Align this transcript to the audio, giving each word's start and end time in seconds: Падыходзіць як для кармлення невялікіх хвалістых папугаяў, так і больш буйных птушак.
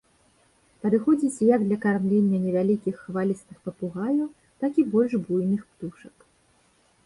Падыходзіць 0.85 1.43
як 1.55 1.65
для 1.67 1.77
кармлення 1.83 2.39
невялікіх 2.47 2.95
хвалістых 3.03 3.57
папугаяў, 3.69 4.27
так 4.65 4.71
і 4.85 4.89
больш 4.99 5.11
буйных 5.27 5.61
птушак. 5.73 6.15